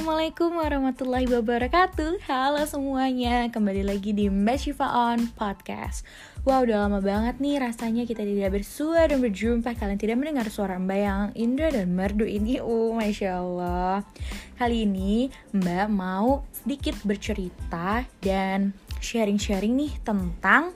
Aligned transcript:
Assalamualaikum 0.00 0.56
warahmatullahi 0.56 1.28
wabarakatuh. 1.28 2.24
Halo 2.24 2.64
semuanya, 2.64 3.52
kembali 3.52 3.84
lagi 3.84 4.16
di 4.16 4.32
Mbak 4.32 4.56
Shiva 4.56 4.88
On 4.88 5.28
Podcast. 5.36 6.08
Wow, 6.48 6.64
udah 6.64 6.88
lama 6.88 7.04
banget 7.04 7.36
nih 7.36 7.60
rasanya 7.60 8.08
kita 8.08 8.24
tidak 8.24 8.48
bersua 8.48 9.04
dan 9.04 9.20
berjumpa. 9.20 9.76
Kalian 9.76 10.00
tidak 10.00 10.16
mendengar 10.16 10.48
suara 10.48 10.80
Mbak 10.80 11.00
yang 11.04 11.24
indah 11.36 11.68
dan 11.68 11.92
merdu 11.92 12.24
ini. 12.24 12.56
Oh, 12.64 12.96
Masya 12.96 13.44
Allah. 13.44 14.00
Kali 14.56 14.88
ini 14.88 15.28
Mbak 15.52 15.86
mau 15.92 16.48
sedikit 16.48 16.96
bercerita 17.04 18.00
dan 18.24 18.72
sharing-sharing 19.04 19.84
nih 19.84 19.92
tentang 20.00 20.72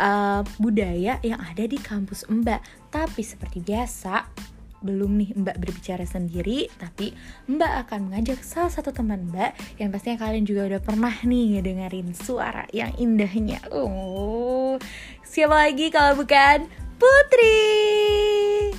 uh, 0.00 0.40
budaya 0.56 1.20
yang 1.20 1.36
ada 1.36 1.68
di 1.68 1.76
kampus 1.76 2.24
Mbak. 2.32 2.88
Tapi 2.88 3.20
seperti 3.20 3.60
biasa, 3.60 4.24
belum 4.82 5.14
nih 5.18 5.30
Mbak 5.38 5.56
berbicara 5.62 6.02
sendiri, 6.02 6.66
tapi 6.76 7.14
Mbak 7.46 7.72
akan 7.86 8.10
mengajak 8.10 8.42
salah 8.42 8.68
satu 8.68 8.90
teman 8.90 9.30
Mbak 9.30 9.78
yang 9.78 9.94
pastinya 9.94 10.26
kalian 10.26 10.44
juga 10.44 10.66
udah 10.68 10.80
pernah 10.82 11.14
nih 11.22 11.58
ngedengerin 11.58 12.10
suara 12.12 12.66
yang 12.74 12.90
indahnya. 12.98 13.62
Oh, 13.70 14.76
siapa 15.22 15.54
lagi 15.54 15.88
kalau 15.94 16.18
bukan 16.18 16.66
Putri? 16.98 17.62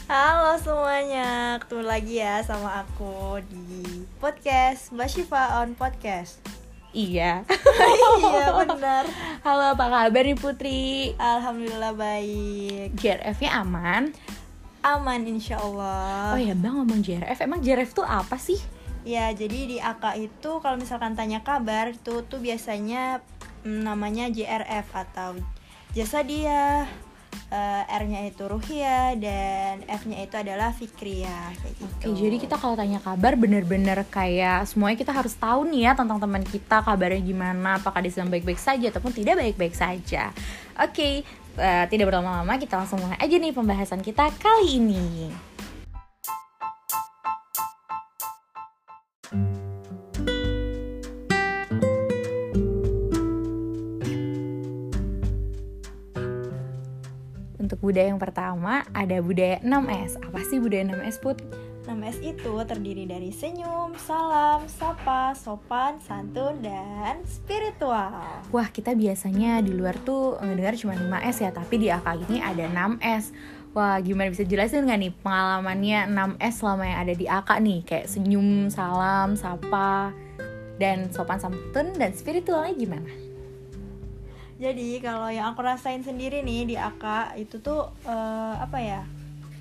Halo 0.08 0.60
semuanya, 0.60 1.60
ketemu 1.64 1.84
lagi 1.88 2.16
ya 2.20 2.44
sama 2.44 2.84
aku 2.84 3.40
di 3.48 4.04
podcast 4.20 4.92
Mbak 4.92 5.10
Shiva 5.10 5.64
on 5.64 5.76
Podcast. 5.80 6.44
Iya. 6.94 7.42
iya 8.30 8.48
benar. 8.54 9.04
Halo, 9.42 9.74
apa 9.74 9.86
kabar 9.90 10.24
nih 10.24 10.38
Putri? 10.38 11.18
Alhamdulillah 11.18 11.98
baik. 11.98 12.94
JRF-nya 13.02 13.66
aman? 13.66 14.14
Aman 14.84 15.24
insya 15.24 15.64
Allah. 15.64 16.36
Oh 16.36 16.42
ya 16.44 16.52
bang 16.52 16.76
ngomong 16.76 17.00
JRF, 17.00 17.40
emang 17.48 17.64
JRF 17.64 17.96
tuh 17.96 18.04
apa 18.04 18.36
sih? 18.36 18.60
Ya 19.08 19.32
jadi 19.32 19.60
di 19.68 19.78
AK 19.80 20.20
itu 20.20 20.52
kalau 20.60 20.76
misalkan 20.76 21.16
tanya 21.16 21.40
kabar 21.40 21.96
itu 21.96 22.24
tuh 22.28 22.40
biasanya 22.44 23.24
mm, 23.64 23.82
namanya 23.84 24.28
JRF 24.28 24.92
atau 24.92 25.40
jasa 25.96 26.20
dia 26.28 26.88
uh, 27.54 27.84
R-nya 28.02 28.28
itu 28.28 28.44
Ruhia 28.44 29.14
dan 29.18 29.86
F-nya 29.86 30.26
itu 30.26 30.36
adalah 30.36 30.74
Fikria 30.74 31.54
kayak 31.62 31.76
gitu. 31.78 32.06
Oke, 32.10 32.20
jadi 32.20 32.36
kita 32.42 32.56
kalau 32.58 32.76
tanya 32.76 33.00
kabar 33.00 33.38
bener-bener 33.38 34.04
kayak 34.10 34.66
semuanya 34.70 34.98
kita 34.98 35.14
harus 35.14 35.34
tahu 35.38 35.70
nih 35.70 35.90
ya 35.90 35.92
tentang 35.94 36.20
teman 36.20 36.44
kita 36.44 36.82
kabarnya 36.82 37.22
gimana, 37.22 37.80
apakah 37.80 38.00
dia 38.02 38.12
sedang 38.14 38.32
baik-baik 38.34 38.60
saja 38.60 38.90
ataupun 38.90 39.14
tidak 39.14 39.40
baik-baik 39.40 39.76
saja. 39.76 40.34
Oke, 40.82 41.22
uh, 41.58 41.86
tidak 41.90 42.10
berlama-lama 42.10 42.58
kita 42.58 42.80
langsung 42.80 43.02
mulai 43.02 43.18
aja 43.22 43.36
nih 43.38 43.54
pembahasan 43.54 44.02
kita 44.02 44.30
kali 44.42 44.80
ini. 44.82 45.30
Untuk 57.64 57.80
budaya 57.80 58.12
yang 58.12 58.20
pertama 58.20 58.84
ada 58.92 59.24
budaya 59.24 59.58
6S. 59.64 60.20
Apa 60.20 60.40
sih 60.44 60.60
budaya 60.60 60.84
6S, 60.84 61.18
Put? 61.24 61.40
6S 61.84 62.24
itu 62.24 62.54
terdiri 62.64 63.04
dari 63.04 63.28
senyum, 63.28 63.92
salam, 64.00 64.64
sapa, 64.72 65.36
sopan, 65.36 66.00
santun, 66.00 66.64
dan 66.64 67.20
spiritual. 67.28 68.40
Wah, 68.56 68.68
kita 68.72 68.96
biasanya 68.96 69.60
di 69.60 69.76
luar 69.76 70.00
tuh 70.00 70.40
ngedengar 70.40 70.80
cuma 70.80 70.96
5S 70.96 71.38
ya, 71.44 71.52
tapi 71.52 71.76
di 71.84 71.92
AK 71.92 72.08
ini 72.32 72.40
ada 72.40 72.72
6S. 72.72 73.36
Wah, 73.76 74.00
gimana 74.00 74.32
bisa 74.32 74.48
jelasin 74.48 74.88
nggak 74.88 75.00
nih 75.04 75.12
pengalamannya 75.20 76.00
6S 76.08 76.64
selama 76.64 76.84
yang 76.88 77.00
ada 77.04 77.14
di 77.20 77.26
AK 77.28 77.50
nih? 77.60 77.80
Kayak 77.84 78.08
senyum, 78.08 78.72
salam, 78.72 79.36
sapa, 79.36 80.16
dan 80.80 81.12
sopan 81.12 81.44
santun, 81.44 81.92
dan 82.00 82.16
spiritualnya 82.16 82.80
gimana? 82.80 83.12
Jadi 84.56 85.04
kalau 85.04 85.28
yang 85.28 85.52
aku 85.52 85.60
rasain 85.60 86.00
sendiri 86.00 86.40
nih 86.48 86.64
di 86.64 86.76
AK 86.80 87.36
itu 87.36 87.60
tuh 87.60 87.92
uh, 88.08 88.56
apa 88.56 88.80
ya? 88.80 89.04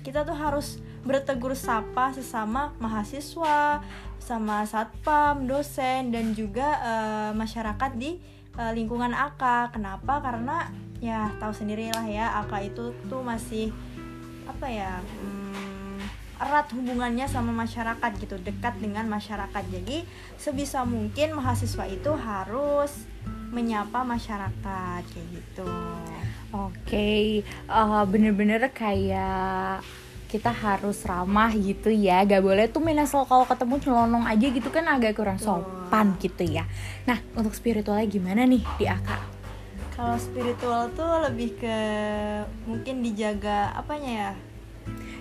Kita 0.07 0.23
tuh 0.23 0.35
harus 0.39 0.79
bertegur 1.03 1.51
sapa 1.53 2.15
sesama 2.15 2.71
mahasiswa, 2.79 3.83
sama 4.23 4.63
satpam, 4.63 5.43
dosen 5.43 6.15
dan 6.15 6.31
juga 6.31 6.79
uh, 6.79 7.31
masyarakat 7.35 7.91
di 7.99 8.17
uh, 8.55 8.71
lingkungan 8.71 9.11
AK. 9.11 9.75
Kenapa? 9.75 10.23
Karena 10.23 10.71
ya 11.03 11.27
tahu 11.43 11.51
sendirilah 11.51 12.07
ya 12.07 12.39
AK 12.47 12.73
itu 12.73 12.95
tuh 13.11 13.19
masih 13.19 13.75
apa 14.47 14.67
ya? 14.71 15.03
Hmm, 15.03 15.99
erat 16.39 16.71
hubungannya 16.71 17.27
sama 17.27 17.51
masyarakat 17.51 18.11
gitu, 18.23 18.39
dekat 18.39 18.79
dengan 18.79 19.03
masyarakat. 19.11 19.63
Jadi 19.67 20.07
sebisa 20.39 20.87
mungkin 20.87 21.35
mahasiswa 21.35 21.83
itu 21.91 22.11
harus 22.15 23.11
menyapa 23.53 24.01
masyarakat 24.01 25.03
kayak 25.03 25.27
gitu. 25.29 25.67
Oke, 26.53 26.85
okay. 26.85 27.25
uh, 27.65 28.05
bener-bener 28.05 28.69
kayak 28.73 29.81
kita 30.33 30.49
harus 30.49 31.05
ramah 31.05 31.53
gitu 31.53 31.93
ya. 31.93 32.25
Gak 32.25 32.41
boleh 32.41 32.65
tuh 32.73 32.81
main 32.81 32.97
asal 32.97 33.29
kalau 33.29 33.45
ketemu 33.45 33.77
celonong 33.77 34.25
aja 34.25 34.47
gitu 34.49 34.73
kan 34.73 34.89
agak 34.89 35.13
kurang 35.13 35.37
sopan 35.37 36.17
gitu 36.17 36.41
ya. 36.41 36.65
Nah 37.05 37.21
untuk 37.37 37.53
spiritualnya 37.53 38.09
gimana 38.09 38.49
nih 38.49 38.65
di 38.81 38.89
AK 38.89 39.33
kalau 39.93 40.17
spiritual 40.17 40.89
tuh 40.97 41.21
lebih 41.29 41.53
ke 41.61 41.77
mungkin 42.65 43.05
dijaga 43.05 43.71
apanya 43.77 44.11
ya? 44.11 44.31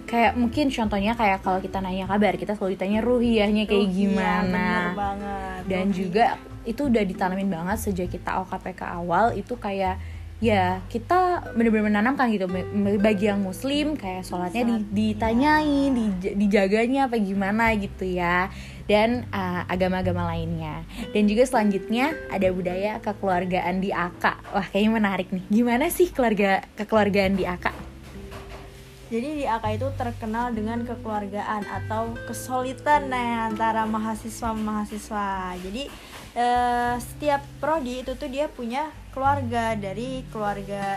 Kayak 0.08 0.32
mungkin 0.34 0.72
contohnya 0.72 1.12
kayak 1.14 1.44
kalau 1.44 1.60
kita 1.60 1.78
nanya 1.78 2.08
kabar 2.08 2.34
kita 2.34 2.56
selalu 2.56 2.74
ditanya 2.74 3.00
ruhiahnya 3.04 3.64
kayak 3.68 3.86
Ruhiyah, 3.86 3.94
gimana. 3.94 4.68
banget. 4.96 5.60
dan 5.68 5.86
Ruhiyah. 5.86 5.94
juga 5.94 6.24
itu 6.66 6.82
udah 6.88 7.04
ditanamin 7.06 7.48
banget 7.52 7.78
sejak 7.78 8.08
kita 8.10 8.42
OKPK 8.42 8.80
awal 8.82 9.36
itu 9.38 9.54
kayak 9.54 10.00
ya 10.42 10.82
kita 10.90 11.54
bener-bener 11.54 11.94
menanamkan 11.94 12.26
gitu. 12.34 12.50
Bagi 12.98 13.30
yang 13.30 13.46
muslim 13.46 13.94
kayak 13.94 14.26
sholatnya 14.26 14.66
di, 14.66 14.76
ditanyain 14.90 15.94
di, 15.94 16.34
dijaganya 16.34 17.06
apa 17.06 17.16
gimana 17.22 17.70
gitu 17.78 18.02
ya. 18.02 18.50
Dan 18.90 19.30
uh, 19.30 19.62
agama-agama 19.70 20.26
lainnya. 20.34 20.82
Dan 21.14 21.30
juga 21.30 21.46
selanjutnya 21.46 22.18
ada 22.28 22.50
budaya 22.50 22.98
kekeluargaan 22.98 23.78
di 23.78 23.94
AK 23.94 24.24
wah 24.50 24.66
kayaknya 24.66 24.90
menarik 24.90 25.28
nih. 25.30 25.46
Gimana 25.46 25.86
sih 25.88 26.10
keluarga 26.10 26.66
kekeluargaan 26.74 27.38
di 27.38 27.46
AK 27.46 27.92
jadi 29.12 29.28
di 29.36 29.44
AK 29.44 29.64
itu 29.76 29.88
terkenal 30.00 30.56
dengan 30.56 30.88
kekeluargaan 30.88 31.68
atau 31.68 32.16
kesulitan 32.24 33.12
nah, 33.12 33.52
antara 33.52 33.84
mahasiswa 33.84 34.56
mahasiswa 34.56 35.52
jadi 35.60 35.84
eh, 36.32 36.94
setiap 36.96 37.44
prodi 37.60 38.00
itu 38.00 38.16
tuh 38.16 38.32
dia 38.32 38.48
punya 38.48 38.88
keluarga 39.12 39.76
dari 39.76 40.24
keluarga 40.32 40.96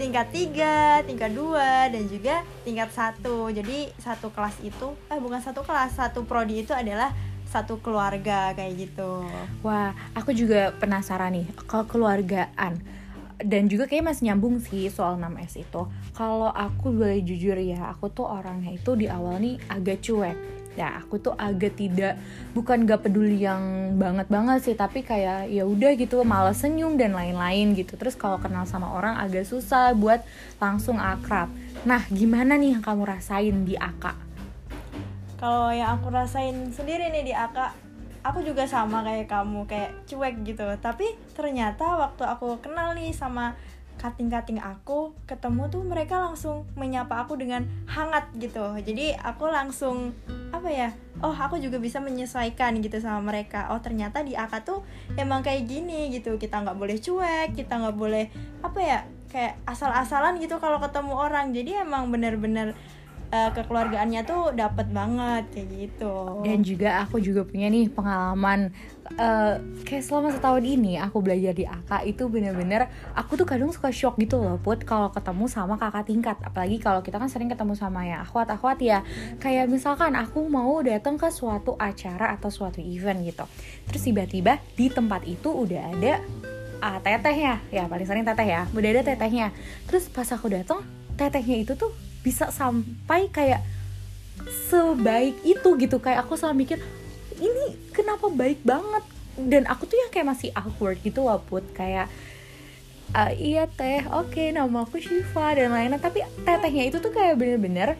tingkat 0.00 0.32
3, 0.32 1.04
tingkat 1.04 1.30
2 1.36 1.92
dan 1.92 2.02
juga 2.08 2.34
tingkat 2.64 2.90
satu. 2.90 3.52
Jadi 3.52 3.92
satu 4.00 4.32
kelas 4.32 4.56
itu 4.64 4.96
eh 5.12 5.20
bukan 5.20 5.40
satu 5.44 5.60
kelas 5.62 5.94
satu 5.94 6.24
prodi 6.24 6.64
itu 6.64 6.72
adalah 6.72 7.12
satu 7.46 7.78
keluarga 7.78 8.56
kayak 8.56 8.88
gitu. 8.88 9.22
Wah 9.62 9.94
aku 10.16 10.32
juga 10.32 10.74
penasaran 10.80 11.36
nih 11.36 11.46
kekeluargaan 11.68 12.80
dan 13.36 13.68
juga 13.68 13.84
kayak 13.84 14.16
masih 14.16 14.32
nyambung 14.32 14.56
sih 14.58 14.88
soal 14.88 15.20
6S 15.20 15.60
itu. 15.60 15.82
Kalau 16.16 16.48
aku 16.48 16.90
boleh 16.96 17.20
jujur 17.20 17.56
ya 17.60 17.92
aku 17.92 18.08
tuh 18.08 18.24
orangnya 18.24 18.72
itu 18.72 18.96
di 18.96 19.06
awal 19.06 19.38
nih 19.38 19.60
agak 19.68 20.00
cuek 20.00 20.55
ya 20.76 21.00
aku 21.00 21.18
tuh 21.18 21.34
agak 21.34 21.74
tidak 21.80 22.20
bukan 22.52 22.84
gak 22.84 23.08
peduli 23.08 23.40
yang 23.40 23.96
banget 23.96 24.28
banget 24.28 24.60
sih 24.60 24.76
tapi 24.76 25.00
kayak 25.00 25.48
ya 25.48 25.64
udah 25.64 25.96
gitu 25.96 26.20
malas 26.22 26.60
senyum 26.60 27.00
dan 27.00 27.16
lain-lain 27.16 27.72
gitu. 27.72 27.96
Terus 27.96 28.14
kalau 28.14 28.36
kenal 28.36 28.68
sama 28.68 28.92
orang 28.92 29.16
agak 29.16 29.48
susah 29.48 29.96
buat 29.96 30.20
langsung 30.60 31.00
akrab. 31.00 31.48
Nah 31.88 32.04
gimana 32.12 32.60
nih 32.60 32.76
yang 32.76 32.84
kamu 32.84 33.08
rasain 33.08 33.64
di 33.64 33.74
AK 33.74 34.26
kalau 35.36 35.68
yang 35.68 36.00
aku 36.00 36.08
rasain 36.08 36.72
sendiri 36.72 37.12
nih 37.12 37.28
di 37.28 37.34
AK 37.36 37.86
aku 38.24 38.42
juga 38.42 38.64
sama 38.66 39.04
kayak 39.04 39.28
kamu 39.28 39.68
kayak 39.68 39.92
cuek 40.08 40.42
gitu. 40.42 40.66
Tapi 40.80 41.06
ternyata 41.36 42.00
waktu 42.00 42.24
aku 42.24 42.58
kenal 42.64 42.96
nih 42.96 43.12
sama 43.12 43.54
kating-kating 43.96 44.60
aku 44.60 45.16
ketemu 45.24 45.72
tuh 45.72 45.82
mereka 45.84 46.20
langsung 46.20 46.68
menyapa 46.76 47.24
aku 47.24 47.36
dengan 47.36 47.64
hangat 47.88 48.28
gitu. 48.36 48.74
Jadi 48.80 49.14
aku 49.16 49.48
langsung 49.48 50.16
apa 50.54 50.68
ya 50.70 50.88
oh 51.24 51.32
aku 51.32 51.56
juga 51.56 51.80
bisa 51.80 51.96
menyesuaikan 52.02 52.76
gitu 52.84 53.00
sama 53.00 53.32
mereka. 53.32 53.72
Oh 53.72 53.80
ternyata 53.80 54.20
di 54.20 54.36
AK 54.36 54.68
tuh 54.68 54.84
emang 55.16 55.40
kayak 55.40 55.64
gini 55.64 56.12
gitu. 56.12 56.36
Kita 56.36 56.60
nggak 56.60 56.76
boleh 56.76 56.96
cuek 57.00 57.56
kita 57.56 57.80
nggak 57.80 57.96
boleh 57.96 58.28
apa 58.60 58.80
ya 58.80 58.98
kayak 59.32 59.58
asal-asalan 59.64 60.36
gitu 60.42 60.60
kalau 60.60 60.76
ketemu 60.76 61.14
orang. 61.16 61.56
Jadi 61.56 61.80
emang 61.80 62.12
bener-bener 62.12 62.76
uh, 63.30 63.50
kekeluargaannya 63.54 64.22
tuh 64.26 64.54
dapat 64.54 64.86
banget 64.90 65.44
kayak 65.52 65.68
gitu. 65.74 66.42
Dan 66.42 66.62
juga 66.62 67.02
aku 67.02 67.18
juga 67.18 67.42
punya 67.42 67.66
nih 67.70 67.90
pengalaman 67.90 68.70
uh, 69.18 69.58
kayak 69.86 70.02
selama 70.02 70.34
setahun 70.34 70.64
ini 70.66 70.98
aku 70.98 71.22
belajar 71.22 71.52
di 71.54 71.64
AK 71.66 72.06
itu 72.06 72.26
bener-bener 72.26 72.90
aku 73.14 73.38
tuh 73.38 73.46
kadang 73.46 73.70
suka 73.70 73.90
shock 73.94 74.18
gitu 74.18 74.38
loh 74.38 74.58
put 74.58 74.82
kalau 74.82 75.10
ketemu 75.10 75.44
sama 75.50 75.74
kakak 75.78 76.06
tingkat. 76.06 76.36
Apalagi 76.42 76.78
kalau 76.82 77.00
kita 77.02 77.18
kan 77.18 77.30
sering 77.30 77.50
ketemu 77.50 77.74
sama 77.74 78.06
ya 78.06 78.22
akhwat 78.22 78.50
akhwat 78.52 78.78
ya. 78.82 79.02
Kayak 79.42 79.70
misalkan 79.70 80.14
aku 80.14 80.46
mau 80.46 80.78
datang 80.82 81.18
ke 81.18 81.28
suatu 81.30 81.74
acara 81.78 82.34
atau 82.34 82.50
suatu 82.50 82.78
event 82.82 83.18
gitu. 83.26 83.44
Terus 83.90 84.02
tiba-tiba 84.02 84.58
di 84.74 84.86
tempat 84.90 85.26
itu 85.26 85.50
udah 85.50 85.82
ada 85.94 86.12
uh, 86.82 86.98
tetehnya. 87.02 87.62
Ya 87.74 87.86
paling 87.90 88.06
sering 88.06 88.24
teteh 88.26 88.46
ya. 88.46 88.62
Udah 88.70 88.88
ada 88.90 89.02
tetehnya. 89.02 89.50
Terus 89.90 90.10
pas 90.10 90.28
aku 90.30 90.50
datang 90.52 90.82
tetehnya 91.16 91.64
itu 91.64 91.72
tuh 91.74 91.90
bisa 92.26 92.50
sampai 92.50 93.30
kayak 93.30 93.62
sebaik 94.66 95.38
itu 95.46 95.68
gitu. 95.78 96.02
Kayak 96.02 96.26
aku 96.26 96.34
selalu 96.34 96.66
mikir 96.66 96.78
ini 97.38 97.78
kenapa 97.94 98.26
baik 98.26 98.66
banget? 98.66 99.06
Dan 99.38 99.62
aku 99.70 99.86
tuh 99.86 99.94
yang 99.94 100.10
kayak 100.10 100.26
masih 100.26 100.50
awkward 100.58 100.98
gitu 101.06 101.22
loh 101.22 101.38
kayak 101.76 102.10
uh, 103.14 103.30
iya 103.36 103.68
teh 103.68 104.02
oke 104.08 104.32
okay, 104.32 104.50
nama 104.50 104.82
aku 104.82 104.98
Shiva 104.98 105.54
dan 105.54 105.70
lain-lain. 105.70 106.02
Tapi 106.02 106.26
tetehnya 106.42 106.90
itu 106.90 106.98
tuh 106.98 107.14
kayak 107.14 107.38
bener-bener 107.38 107.94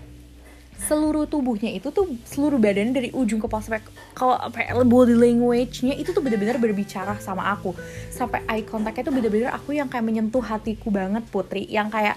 seluruh 0.76 1.24
tubuhnya 1.24 1.72
itu 1.72 1.88
tuh 1.88 2.04
seluruh 2.28 2.60
badan 2.60 2.92
dari 2.92 3.08
ujung 3.10 3.40
ke 3.40 3.48
sampai 3.48 3.80
kalau 4.12 4.36
body 4.84 5.16
language-nya 5.16 5.96
itu 5.96 6.12
tuh 6.12 6.20
bener-bener 6.20 6.60
berbicara 6.60 7.16
sama 7.18 7.48
aku. 7.56 7.72
Sampai 8.12 8.44
eye 8.46 8.62
contact-nya 8.62 9.08
tuh 9.08 9.14
bener-bener 9.16 9.50
aku 9.50 9.72
yang 9.72 9.88
kayak 9.88 10.04
menyentuh 10.04 10.44
hatiku 10.44 10.92
banget 10.92 11.24
Putri. 11.32 11.64
Yang 11.66 11.88
kayak 11.96 12.16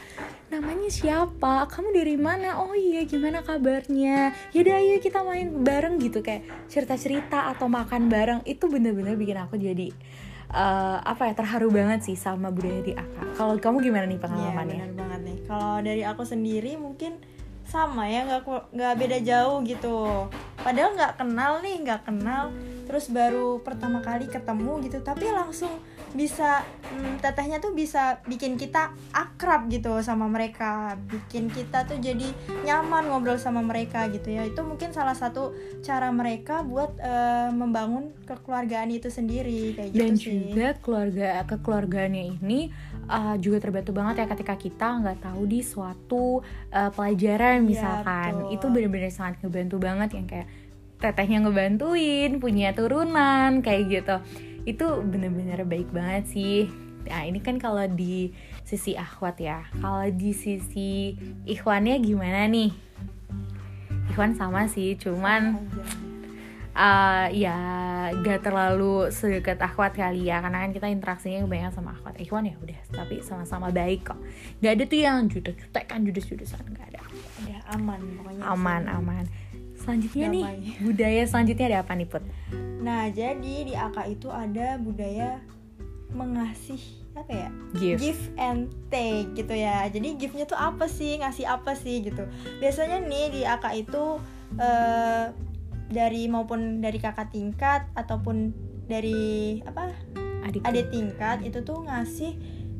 namanya 0.51 0.89
siapa? 0.91 1.65
Kamu 1.71 1.95
dari 1.95 2.19
mana? 2.19 2.59
Oh 2.61 2.75
iya 2.75 3.07
gimana 3.07 3.41
kabarnya? 3.41 4.35
Yaudah 4.51 4.75
ayo 4.83 4.99
kita 4.99 5.23
main 5.23 5.49
bareng 5.63 5.97
gitu. 6.03 6.19
Kayak 6.19 6.45
cerita-cerita 6.67 7.49
atau 7.55 7.71
makan 7.71 8.11
bareng 8.11 8.41
itu 8.43 8.67
bener-bener 8.67 9.15
bikin 9.15 9.39
aku 9.39 9.55
jadi 9.55 9.89
uh, 10.53 10.97
apa 11.01 11.29
ya 11.29 11.33
terharu 11.37 11.69
banget 11.69 12.05
sih 12.05 12.17
sama 12.17 12.49
budaya 12.49 12.81
di 12.81 12.93
AK. 12.93 13.37
Kalau 13.37 13.53
kamu 13.57 13.77
gimana 13.81 14.05
nih 14.09 14.19
pengalamannya? 14.21 14.77
Iya 14.77 14.85
benar 14.89 14.97
banget 14.97 15.21
nih. 15.25 15.37
Kalau 15.45 15.77
dari 15.81 16.03
aku 16.05 16.23
sendiri 16.25 16.71
mungkin 16.77 17.17
sama 17.69 18.09
ya 18.09 18.25
nggak 18.25 18.73
nggak 18.73 18.93
beda 18.97 19.17
jauh 19.21 19.61
gitu. 19.61 20.25
Padahal 20.59 20.97
nggak 20.97 21.13
kenal 21.21 21.61
nih 21.61 21.75
nggak 21.85 22.01
kenal 22.09 22.49
terus 22.89 23.13
baru 23.13 23.61
pertama 23.61 24.01
kali 24.01 24.25
ketemu 24.25 24.81
gitu. 24.89 24.97
Tapi 25.05 25.29
langsung 25.29 25.69
bisa 26.09 26.65
hmm, 26.89 27.21
tetehnya 27.21 27.61
tuh 27.61 27.77
bisa 27.77 28.17
bikin 28.25 28.57
kita 28.57 28.97
akrab 29.13 29.69
gitu 29.69 30.01
sama 30.01 30.25
mereka. 30.25 30.97
Bikin 30.97 31.53
kita 31.53 31.85
tuh 31.85 32.01
jadi 32.01 32.33
nyaman 32.65 33.13
ngobrol 33.13 33.37
sama 33.37 33.61
mereka 33.61 34.09
gitu 34.09 34.33
ya. 34.33 34.49
Itu 34.49 34.65
mungkin 34.65 34.89
salah 34.89 35.13
satu 35.13 35.53
cara 35.85 36.09
mereka 36.09 36.65
buat 36.65 36.97
uh, 36.97 37.53
membangun 37.53 38.09
kekeluargaan 38.25 38.89
itu 38.89 39.13
sendiri 39.13 39.77
kayak 39.77 39.89
gitu 39.93 40.01
dan 40.01 40.13
sih. 40.17 40.25
juga 40.25 40.67
keluarga 40.81 41.27
kekeluargaannya 41.45 42.23
ini 42.41 42.73
uh, 43.09 43.35
juga 43.41 43.57
terbantu 43.57 43.91
banget 43.91 44.23
ya 44.23 44.25
ketika 44.29 44.53
kita 44.55 44.87
nggak 45.01 45.17
tahu 45.25 45.49
di 45.49 45.65
suatu 45.65 46.45
uh, 46.69 46.89
pelajaran 46.93 47.65
iya, 47.65 47.67
misalkan. 47.67 48.31
Ya, 48.47 48.55
itu 48.55 48.65
benar-benar 48.69 49.11
sangat 49.11 49.41
ngebantu 49.41 49.77
banget 49.81 50.09
yang 50.15 50.27
kayak 50.29 50.47
tetehnya 50.99 51.43
ngebantuin 51.43 52.37
punya 52.37 52.71
turunan 52.77 53.65
kayak 53.65 53.83
gitu. 53.89 54.15
Itu 54.69 55.01
bener-bener 55.01 55.65
baik 55.65 55.89
banget 55.89 56.29
sih. 56.29 56.69
Nah 57.09 57.25
ini 57.25 57.41
kan 57.41 57.57
kalau 57.57 57.83
di 57.89 58.29
sisi 58.61 58.93
akhwat 58.93 59.41
ya. 59.41 59.65
Kalau 59.81 60.05
di 60.13 60.31
sisi 60.31 61.17
ikhwannya 61.49 61.97
gimana 61.99 62.45
nih? 62.45 62.69
Ikhwan 64.13 64.37
sama 64.37 64.69
sih 64.69 64.93
cuman 64.99 65.57
uh, 66.79 67.27
ya 67.35 67.57
gak 68.23 68.47
terlalu 68.47 69.11
sedekat 69.11 69.59
akhwat 69.59 69.99
kali 69.99 70.31
ya 70.31 70.39
karena 70.39 70.63
kan 70.63 70.71
kita 70.71 70.87
interaksinya 70.87 71.43
banyak 71.43 71.75
sama 71.75 71.93
akhwat. 71.93 72.15
Ikhwan 72.17 72.47
ya 72.47 72.55
udah 72.63 72.79
tapi 72.95 73.19
sama-sama 73.19 73.69
baik 73.69 74.07
kok. 74.07 74.19
Gak 74.63 74.79
ada 74.79 74.83
tuh 74.87 74.99
yang 75.03 75.27
jutek-jutek 75.27 75.85
kan 75.91 76.07
judes-judesan 76.07 76.63
gak 76.73 76.87
ada. 76.95 77.03
Udah 77.43 77.59
aman 77.75 77.99
pokoknya 78.17 78.43
aman 78.47 78.81
aman. 78.87 79.25
Selanjutnya 79.79 80.27
Damai. 80.31 80.39
nih 80.39 80.45
budaya 80.87 81.21
selanjutnya 81.27 81.65
ada 81.75 81.79
apa 81.83 81.93
nih 81.99 82.07
put? 82.07 82.23
Nah 82.79 83.11
jadi 83.11 83.55
di 83.67 83.73
AK 83.75 83.97
itu 84.15 84.27
ada 84.31 84.79
budaya 84.79 85.43
mengasih 86.15 86.81
apa 87.13 87.31
ya? 87.35 87.49
Give. 87.75 87.99
give 87.99 88.23
and 88.39 88.71
take 88.87 89.35
gitu 89.35 89.51
ya. 89.51 89.85
Jadi 89.91 90.15
giftnya 90.15 90.47
tuh 90.47 90.57
apa 90.57 90.87
sih? 90.87 91.19
Ngasih 91.19 91.45
apa 91.45 91.75
sih 91.75 92.01
gitu. 92.01 92.23
Biasanya 92.63 93.03
nih 93.03 93.25
di 93.29 93.41
AK 93.43 93.65
itu 93.75 94.23
uh, 94.57 95.25
dari 95.89 96.29
maupun 96.29 96.79
dari 96.79 97.01
kakak 97.01 97.33
tingkat 97.33 97.89
ataupun 97.97 98.53
dari 98.85 99.59
apa 99.65 99.93
adik, 100.45 100.61
adik 100.65 100.87
tingkat 100.93 101.41
itu 101.45 101.61
tuh 101.65 101.85
ngasih 101.85 102.37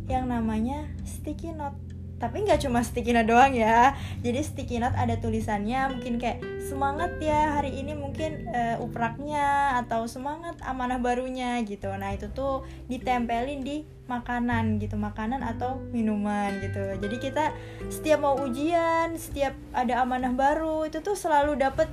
yang 0.10 0.26
namanya 0.26 0.90
sticky 1.06 1.54
note. 1.54 1.78
Tapi 2.20 2.44
nggak 2.44 2.68
cuma 2.68 2.84
sticky 2.84 3.16
note 3.16 3.32
doang 3.32 3.56
ya. 3.56 3.96
Jadi 4.20 4.44
sticky 4.44 4.84
note 4.84 4.98
ada 4.98 5.16
tulisannya 5.22 5.88
mungkin 5.96 6.20
kayak 6.20 6.44
semangat 6.68 7.16
ya 7.24 7.56
hari 7.56 7.80
ini 7.80 7.96
mungkin 7.96 8.50
uh, 8.52 8.76
upraknya 8.84 9.80
atau 9.86 10.04
semangat 10.10 10.60
amanah 10.66 11.00
barunya 11.00 11.62
gitu. 11.64 11.88
Nah 11.96 12.12
itu 12.12 12.28
tuh 12.36 12.68
ditempelin 12.92 13.64
di 13.64 13.88
makanan 14.10 14.82
gitu 14.82 14.98
makanan 14.98 15.46
atau 15.46 15.80
minuman 15.94 16.60
gitu. 16.60 16.98
Jadi 17.00 17.18
kita 17.22 17.56
setiap 17.88 18.20
mau 18.26 18.36
ujian 18.36 19.16
setiap 19.16 19.56
ada 19.72 20.04
amanah 20.04 20.34
baru 20.36 20.90
itu 20.90 21.00
tuh 21.00 21.16
selalu 21.16 21.56
dapet 21.56 21.88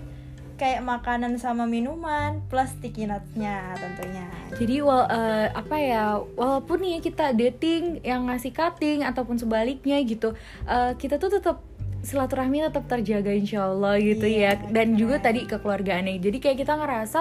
kayak 0.56 0.80
makanan 0.82 1.36
sama 1.36 1.68
minuman 1.68 2.40
plus 2.48 2.72
sticky 2.76 3.04
tentunya. 3.06 4.26
Jadi 4.56 4.76
wal 4.80 5.04
uh, 5.04 5.52
apa 5.52 5.76
ya 5.76 6.04
walaupun 6.36 6.80
nih 6.80 7.04
kita 7.04 7.36
dating 7.36 8.00
yang 8.00 8.26
ngasih 8.26 8.56
cutting 8.56 9.04
ataupun 9.04 9.36
sebaliknya 9.36 10.00
gitu 10.02 10.32
uh, 10.64 10.96
kita 10.96 11.20
tuh 11.20 11.36
tetap 11.36 11.60
silaturahmi 12.06 12.62
tetap 12.62 12.86
terjaga 12.86 13.34
insya 13.34 13.66
Allah 13.66 13.98
gitu 13.98 14.24
iya, 14.24 14.54
ya. 14.56 14.70
Dan 14.70 14.94
juga 14.94 15.18
tadi 15.18 15.44
kekeluargaannya. 15.44 16.22
Jadi 16.22 16.38
kayak 16.38 16.58
kita 16.62 16.78
ngerasa 16.78 17.20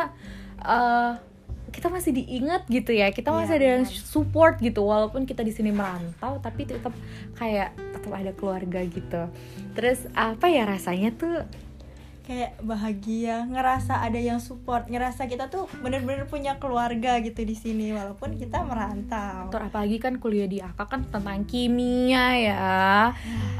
uh, 0.62 1.14
kita 1.74 1.92
masih 1.92 2.16
diingat 2.16 2.70
gitu 2.70 2.94
ya. 2.94 3.10
Kita 3.10 3.34
iya, 3.34 3.38
masih 3.42 3.54
ada 3.58 3.68
yang 3.80 3.84
support 3.90 4.62
gitu 4.62 4.86
walaupun 4.86 5.26
kita 5.26 5.42
di 5.42 5.52
sini 5.52 5.74
merantau 5.74 6.38
tapi 6.40 6.70
tetap 6.70 6.94
kayak 7.36 7.74
tetap 7.98 8.12
ada 8.14 8.32
keluarga 8.38 8.80
gitu. 8.86 9.28
Terus 9.74 10.06
apa 10.14 10.48
ya 10.48 10.64
rasanya 10.70 11.12
tuh 11.18 11.44
kayak 12.26 12.58
bahagia 12.66 13.46
ngerasa 13.46 14.02
ada 14.02 14.18
yang 14.18 14.42
support 14.42 14.90
ngerasa 14.90 15.30
kita 15.30 15.54
tuh 15.54 15.70
bener-bener 15.86 16.26
punya 16.26 16.58
keluarga 16.58 17.22
gitu 17.22 17.46
di 17.46 17.54
sini 17.54 17.94
walaupun 17.94 18.36
kita 18.42 18.66
merantau. 18.66 19.54
Ter 19.54 19.62
apalagi 19.62 20.02
kan 20.02 20.18
kuliah 20.18 20.50
di 20.50 20.58
AK 20.58 20.80
kan 20.90 21.06
tentang 21.06 21.46
kimia 21.46 22.34
ya. 22.34 22.74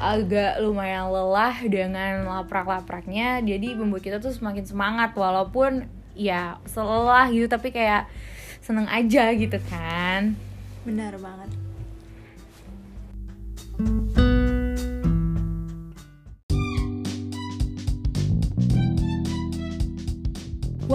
Agak 0.02 0.58
lumayan 0.66 1.14
lelah 1.14 1.56
dengan 1.70 2.26
laprak-lapraknya 2.26 3.46
jadi 3.46 3.78
membuat 3.78 4.02
kita 4.02 4.18
tuh 4.18 4.34
semakin 4.34 4.66
semangat 4.66 5.14
walaupun 5.14 5.86
ya 6.18 6.58
selelah 6.66 7.30
gitu 7.30 7.46
tapi 7.46 7.70
kayak 7.70 8.10
seneng 8.66 8.90
aja 8.90 9.30
gitu 9.38 9.62
kan. 9.70 10.34
Benar 10.82 11.22
banget 11.22 11.65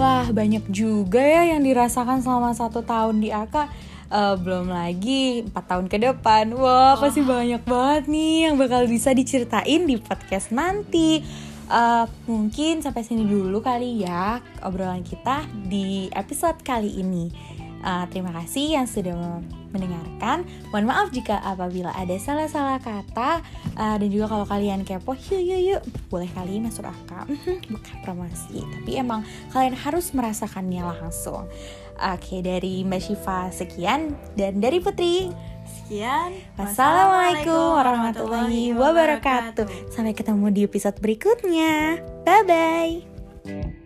Wah 0.01 0.25
banyak 0.33 0.65
juga 0.73 1.21
ya 1.21 1.53
yang 1.53 1.61
dirasakan 1.61 2.25
selama 2.25 2.57
satu 2.57 2.81
tahun 2.81 3.21
di 3.21 3.29
AK 3.29 3.53
uh, 3.53 3.61
eh, 4.09 4.35
belum 4.41 4.73
lagi 4.73 5.45
empat 5.45 5.65
tahun 5.69 5.85
ke 5.85 5.97
depan. 6.01 6.57
Wah 6.57 6.97
wow, 6.97 7.05
pasti 7.05 7.21
banyak 7.21 7.61
banget 7.61 8.09
nih 8.09 8.49
yang 8.49 8.57
bakal 8.57 8.89
bisa 8.89 9.13
diceritain 9.13 9.85
di 9.85 10.01
podcast 10.01 10.49
nanti. 10.49 11.21
Uh, 11.69 12.09
mungkin 12.25 12.81
sampai 12.81 13.05
sini 13.05 13.29
dulu 13.29 13.61
kali 13.61 14.01
ya 14.01 14.41
obrolan 14.65 15.05
kita 15.05 15.45
di 15.69 16.09
episode 16.17 16.57
kali 16.65 16.97
ini 16.97 17.29
uh, 17.83 18.05
terima 18.09 18.31
kasih 18.33 18.79
yang 18.79 18.87
sudah 18.87 19.41
mendengarkan. 19.71 20.43
Mohon 20.69 20.85
maaf 20.87 21.07
jika 21.15 21.39
apabila 21.41 21.91
ada 21.95 22.15
salah-salah 22.19 22.79
kata 22.79 23.41
uh, 23.77 23.95
dan 23.97 24.09
juga 24.11 24.31
kalau 24.31 24.45
kalian 24.47 24.83
kepo, 24.83 25.15
yuk 25.31 25.41
yuk 25.41 25.61
yuk, 25.61 25.81
boleh 26.11 26.27
kali 26.31 26.59
masuk 26.59 26.87
akal. 26.87 27.27
Bukan 27.73 27.95
promosi, 28.03 28.63
tapi 28.79 28.99
emang 28.99 29.25
kalian 29.55 29.75
harus 29.75 30.11
merasakannya 30.11 30.83
langsung. 30.83 31.47
Oke, 32.01 32.41
dari 32.41 32.81
Mbak 32.81 33.01
Syifa 33.01 33.53
sekian 33.53 34.17
dan 34.33 34.57
dari 34.57 34.81
Putri 34.81 35.29
sekian. 35.69 36.33
Wassalamualaikum 36.57 37.77
warahmatullahi 37.77 38.73
wabarakatuh. 38.73 39.93
Sampai 39.93 40.17
ketemu 40.17 40.49
di 40.49 40.61
episode 40.65 40.97
berikutnya. 40.97 42.01
Bye 42.25 42.43
bye. 42.47 43.80